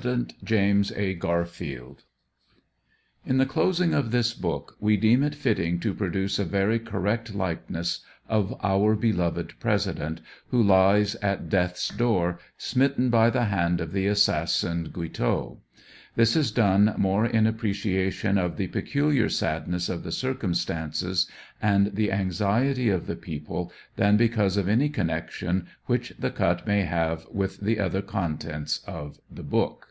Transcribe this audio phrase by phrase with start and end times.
[0.00, 0.02] \^
[0.42, 0.90] ^;; JAS.
[0.96, 1.12] A.
[1.12, 2.04] GARFIELD
[3.26, 7.34] In the closing of this book, we deem it fitting to produce a very correct
[7.34, 13.92] likeness of our beloved President, who lies at death's door, smitten by the hand of
[13.92, 15.58] the assassin Gui teau.
[16.16, 21.30] This is done more in appreciation of the peculiar sadness of the circumstances
[21.60, 26.82] and the anxiety of the people, than because of any connection which the cut may
[26.84, 29.88] have with the other contents of the book.